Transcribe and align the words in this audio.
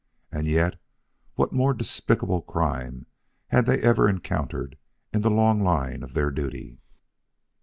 And 0.31 0.47
yet, 0.47 0.81
what 1.35 1.53
more 1.53 1.75
despicable 1.75 2.41
crime 2.41 3.05
had 3.49 3.67
they 3.67 3.77
ever 3.81 4.09
encountered 4.09 4.79
in 5.13 5.21
the 5.21 5.29
long 5.29 5.61
line 5.63 6.01
of 6.01 6.15
their 6.15 6.31
duty. 6.31 6.79